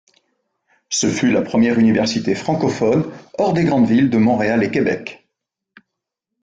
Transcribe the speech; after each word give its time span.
Ce 0.89 1.05
fut 1.05 1.29
la 1.29 1.43
première 1.43 1.77
Université 1.77 2.33
francophone 2.33 3.05
hors 3.37 3.53
des 3.53 3.65
grandes 3.65 3.85
villes 3.87 4.09
de 4.09 4.17
Montréal 4.17 4.63
et 4.63 4.71
Québec. 4.71 5.27